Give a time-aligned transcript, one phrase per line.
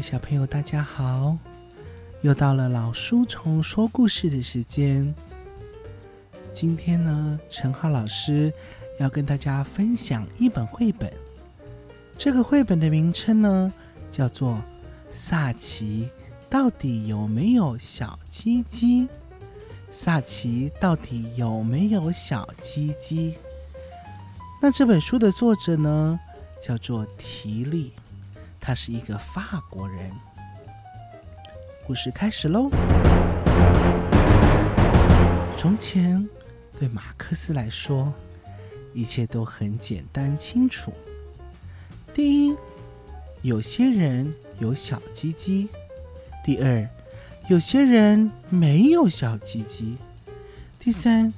[0.00, 1.36] 小朋友，大家好！
[2.22, 5.14] 又到了老书虫说故事的时间。
[6.52, 8.52] 今天呢，陈浩老师
[8.98, 11.12] 要跟大家分享一本绘本。
[12.16, 13.72] 这个绘本的名称呢，
[14.10, 14.54] 叫做
[15.12, 16.08] 《萨奇
[16.48, 19.02] 到底有没有小鸡鸡》。
[19.90, 23.36] 萨奇到底有没有小鸡鸡？
[24.62, 26.18] 那这本书的作者呢，
[26.62, 27.92] 叫做提利。
[28.70, 30.12] 他是一个法国人。
[31.84, 32.70] 故事开始喽。
[35.58, 36.24] 从前，
[36.78, 38.14] 对马克思来说，
[38.94, 40.92] 一切都很简单清楚。
[42.14, 42.54] 第一，
[43.42, 45.66] 有些人有小鸡鸡；
[46.44, 46.88] 第二，
[47.48, 49.96] 有些人没有小鸡鸡；
[50.78, 51.34] 第三，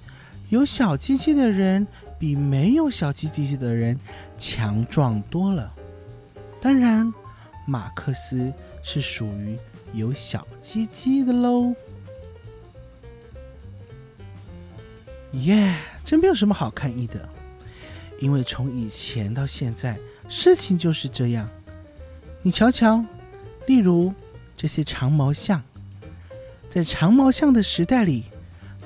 [0.51, 1.87] 有小鸡鸡的人
[2.19, 3.99] 比没有小鸡鸡的人
[4.39, 5.75] 强壮多了。
[6.61, 7.11] 当然，
[7.73, 8.53] 马克思
[8.83, 9.59] 是属于
[9.95, 11.75] 有小鸡鸡的喽。
[15.31, 15.75] 耶，
[16.05, 17.27] 真没有什么好看意的，
[18.21, 21.49] 因为从以前到现在，事情就是这样。
[22.43, 23.03] 你瞧瞧，
[23.67, 24.13] 例如
[24.55, 25.63] 这些长毛象，
[26.69, 28.25] 在长毛象的时代里，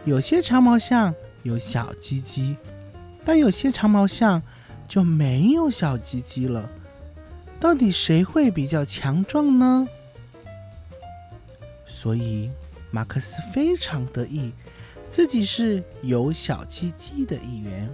[0.04, 2.54] 有些长毛象有小鸡鸡，
[3.24, 4.40] 但有些长毛象
[4.86, 6.70] 就没有小鸡鸡了。
[7.66, 9.88] 到底谁会比较强壮呢？
[11.84, 12.48] 所以
[12.92, 14.52] 马克思非常得意，
[15.10, 17.90] 自己是有小鸡鸡的一员。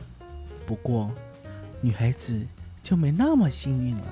[0.66, 1.10] 不过
[1.80, 2.38] 女孩子
[2.82, 4.04] 就没那么幸运了。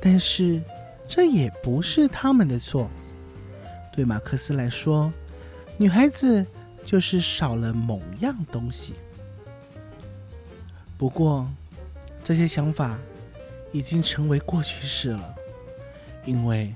[0.00, 0.62] 但是
[1.06, 2.88] 这也不是他们的错。
[3.92, 5.12] 对马克思来说，
[5.76, 6.46] 女孩子
[6.86, 8.94] 就是少了某样东西。
[10.96, 11.46] 不过
[12.24, 12.98] 这些想法。
[13.72, 15.34] 已经成为过去式了，
[16.24, 16.74] 因为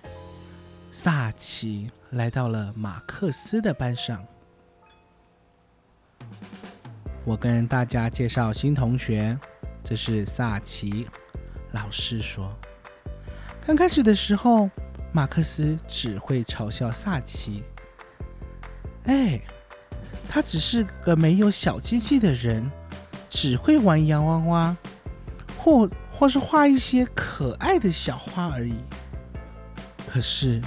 [0.92, 4.24] 萨奇来到了马克思的班上。
[7.24, 9.38] 我跟大家介绍新同学，
[9.84, 11.08] 这是萨奇。
[11.72, 12.52] 老师说，
[13.64, 14.68] 刚开始的时候，
[15.12, 17.62] 马克思只会嘲笑萨奇
[19.06, 19.40] ：“哎，
[20.28, 22.68] 他只是个没有小机器的人，
[23.28, 24.76] 只会玩洋娃娃，
[25.56, 25.88] 或……”
[26.20, 28.74] 或是画一些可爱的小花而已。
[30.06, 30.60] 可是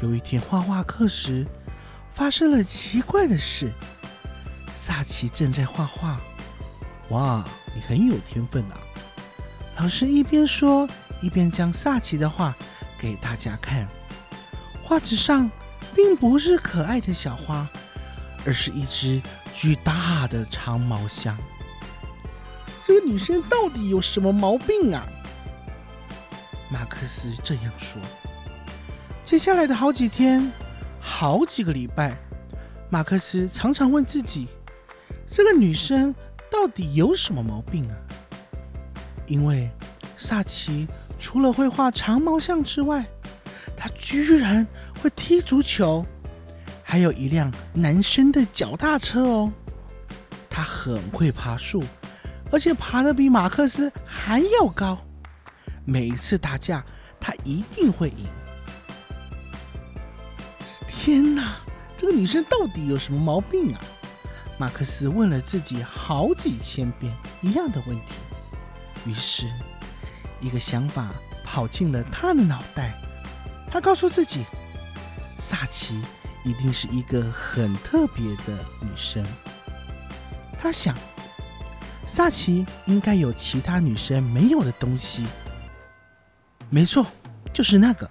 [0.00, 1.44] 有一天画画课时，
[2.12, 3.72] 发生了奇怪的事。
[4.76, 6.20] 萨奇正在画画，
[7.08, 7.44] 哇，
[7.74, 8.78] 你很有天分啊！
[9.78, 10.88] 老师一边说，
[11.20, 12.54] 一边将萨奇的画
[12.96, 13.88] 给大家看。
[14.84, 15.50] 画纸上
[15.92, 17.68] 并不是可爱的小花，
[18.46, 19.20] 而是一只
[19.52, 21.36] 巨大的长毛象。
[22.90, 25.06] 这个女生到底有什么毛病啊？
[26.68, 28.02] 马克思这样说。
[29.24, 30.50] 接下来的好几天，
[30.98, 32.18] 好几个礼拜，
[32.88, 34.48] 马克思常常问自己：
[35.24, 36.12] 这个女生
[36.50, 37.94] 到底有什么毛病啊？
[39.24, 39.70] 因为
[40.16, 43.06] 萨奇除了会画长毛象之外，
[43.76, 44.66] 她居然
[45.00, 46.04] 会踢足球，
[46.82, 49.52] 还有一辆男生的脚踏车哦。
[50.50, 51.84] 她很会爬树。
[52.52, 54.98] 而且爬得比马克思还要高，
[55.84, 56.84] 每一次打架
[57.20, 58.26] 他一定会赢。
[60.88, 61.56] 天哪，
[61.96, 63.80] 这个女生到底有什么毛病啊？
[64.58, 68.12] 马克思问了自己好几千遍一样的问题。
[69.06, 69.46] 于是，
[70.40, 71.08] 一个想法
[71.44, 72.94] 跑进了他的脑袋。
[73.70, 74.44] 他告诉自己，
[75.38, 76.02] 萨奇
[76.44, 79.24] 一定是一个很特别的女生。
[80.58, 80.96] 他想。
[82.12, 85.24] 萨奇应该有其他女生没有的东西。
[86.68, 87.06] 没错，
[87.52, 88.10] 就是那个。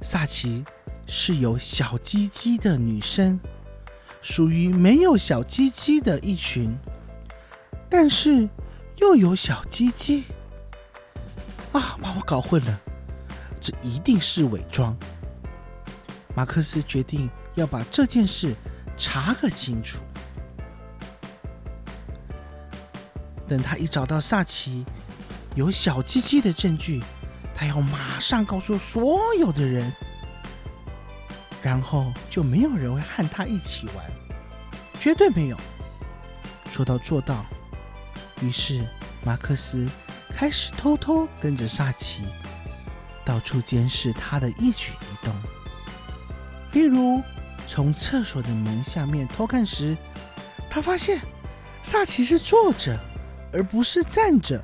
[0.00, 0.64] 萨奇
[1.04, 3.40] 是有小鸡鸡的女生，
[4.22, 6.72] 属于没有小鸡鸡的一群，
[7.90, 8.48] 但是
[8.98, 10.22] 又有小鸡鸡。
[11.72, 12.80] 啊，把我搞混了，
[13.60, 14.96] 这一定是伪装。
[16.36, 18.54] 马克思决定要把这件事
[18.96, 19.98] 查个清楚。
[23.46, 24.84] 等他一找到萨奇
[25.54, 27.02] 有小鸡鸡的证据，
[27.54, 29.92] 他要马上告诉所有的人，
[31.62, 34.04] 然后就没有人会和他一起玩，
[34.98, 35.56] 绝对没有。
[36.70, 37.44] 说到做到，
[38.40, 38.84] 于是
[39.22, 39.86] 马克思
[40.34, 42.22] 开始偷偷跟着萨奇，
[43.24, 45.34] 到处监视他的一举一动。
[46.72, 47.22] 例如，
[47.68, 49.96] 从厕所的门下面偷看时，
[50.68, 51.20] 他发现
[51.82, 52.98] 萨奇是坐着。
[53.54, 54.60] 而不是站着，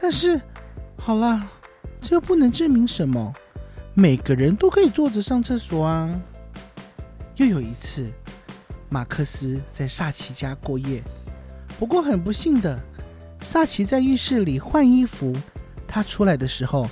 [0.00, 0.40] 但是，
[0.98, 1.48] 好啦，
[2.00, 3.32] 这又不能证明什么，
[3.94, 6.10] 每个人都可以坐着上厕所啊。
[7.36, 8.12] 又有一次，
[8.90, 11.00] 马克思在萨奇家过夜，
[11.78, 12.78] 不过很不幸的，
[13.42, 15.32] 萨奇在浴室里换衣服，
[15.86, 16.88] 他出来的时候，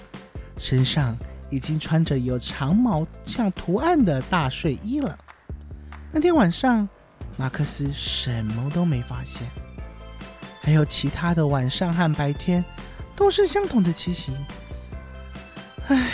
[0.58, 1.16] 身上
[1.50, 5.18] 已经穿着有长毛像图案的大睡衣了。
[6.12, 6.88] 那天晚上，
[7.36, 9.48] 马克思什么都没发现，
[10.62, 12.64] 还有其他的晚上和白天
[13.14, 14.34] 都是相同的情形。
[15.88, 16.10] 唉，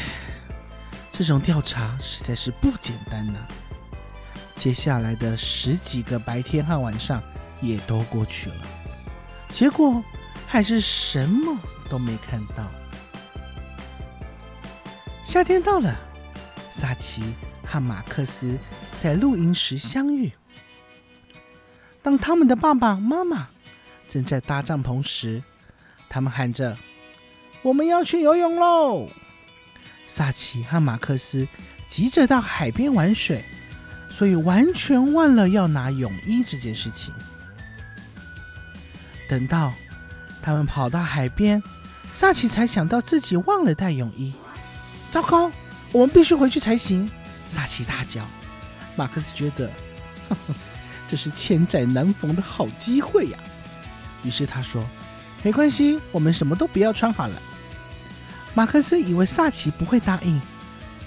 [1.12, 3.38] 这种调查实在是不简单呐。
[4.56, 7.22] 接下来的十几个白天和晚上
[7.60, 8.66] 也都过去了，
[9.50, 10.02] 结果
[10.46, 11.56] 还是什么
[11.88, 12.66] 都没看到。
[15.22, 15.94] 夏天到了，
[16.72, 17.22] 萨奇
[17.64, 18.58] 和马克思
[18.96, 20.32] 在露营时相遇。
[22.02, 23.50] 当他们的爸爸妈妈
[24.08, 25.42] 正在搭帐篷时，
[26.08, 26.76] 他们喊着
[27.62, 29.08] ：“我们要去游泳喽！”
[30.06, 31.46] 萨奇和马克思
[31.86, 33.44] 急着到海边玩水，
[34.08, 37.12] 所以完全忘了要拿泳衣这件事情。
[39.28, 39.72] 等到
[40.42, 41.62] 他们跑到海边，
[42.14, 44.32] 萨奇才想到自己忘了带泳衣。
[45.10, 45.52] 糟糕，
[45.92, 47.10] 我们必须回去才行！
[47.50, 48.26] 萨奇大叫。
[48.96, 49.70] 马克思觉得，
[51.06, 53.38] 这是千载难逢的好机会呀。
[54.22, 54.84] 于是他说
[55.42, 57.42] ：“没关系，我们什么都不要穿好了。”
[58.54, 60.40] 马克思以为萨奇不会答应，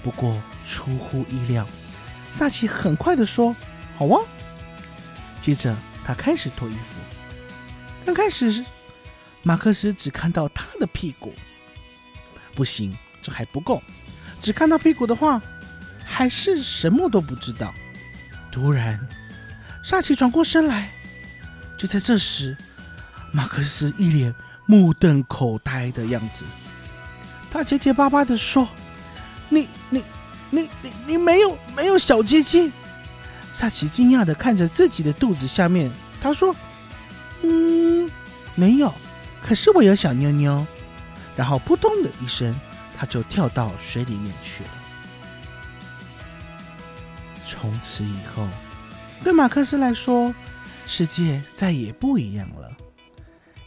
[0.02, 1.66] 不过出乎意料，
[2.30, 3.54] 萨奇很快地说
[3.98, 4.24] ：“好啊。”
[5.40, 6.98] 接着他开始脱衣服。
[8.06, 8.64] 刚开始，
[9.42, 11.32] 马克思只看到他的屁股。
[12.54, 12.96] 不行。
[13.24, 13.80] 这还不够，
[14.40, 15.40] 只看到屁股的话，
[16.04, 17.72] 还是什么都不知道。
[18.50, 18.98] 突然，
[19.84, 20.90] 萨奇转过身来，
[21.78, 22.56] 就在这时，
[23.32, 24.32] 马克思一脸
[24.66, 26.44] 目瞪口呆的样子。
[27.50, 28.68] 他结结巴巴地说
[29.50, 30.04] ：“你、你、
[30.50, 32.70] 你、你、你没有没有小鸡鸡？”
[33.52, 35.90] 萨奇惊讶的看着自己的肚子下面，
[36.20, 36.54] 他说
[37.42, 38.08] ：“嗯，
[38.54, 38.94] 没有，
[39.42, 40.64] 可是我有小妞妞。”
[41.34, 42.54] 然后扑通的一声。
[42.94, 44.70] 他就跳到水里面去了。
[47.44, 48.46] 从此以后，
[49.24, 50.32] 对马克思来说，
[50.86, 52.70] 世界再也不一样了。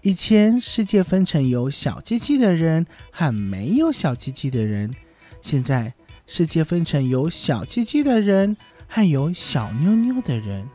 [0.05, 4.93] 以前世界分成有小鸡鸡的人和没有小鸡鸡的人，
[5.41, 5.95] 现在
[6.27, 8.55] 世界分成有小鸡鸡的人
[8.87, 10.69] 和有小妞妞的人。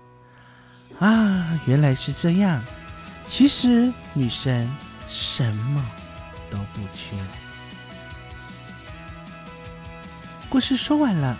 [0.98, 2.60] 啊，原来是这样。
[3.24, 4.68] 其实女生
[5.06, 5.88] 什么
[6.50, 7.14] 都不缺。
[10.48, 11.38] 故事说完了，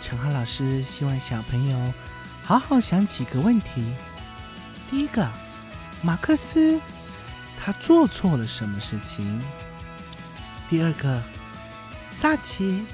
[0.00, 1.92] 陈浩老师希望小朋友
[2.44, 3.84] 好好想几个问题。
[4.88, 5.28] 第一个，
[6.06, 6.80] 马克思
[7.58, 9.40] 他做错了什么事情？
[10.68, 11.20] 第二个，
[12.12, 12.86] 萨奇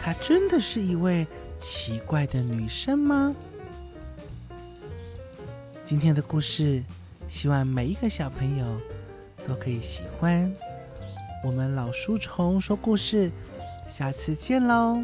[0.00, 1.26] 她真的是一位
[1.58, 3.34] 奇怪的女生吗？
[5.84, 6.80] 今天的故事，
[7.28, 8.80] 希望每一个小朋友
[9.48, 10.48] 都可以喜欢。
[11.42, 13.32] 我们老书虫说故事。
[13.88, 15.02] 下次见喽，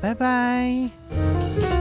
[0.00, 1.79] 拜拜。